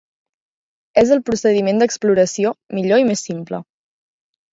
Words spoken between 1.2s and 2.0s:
procediment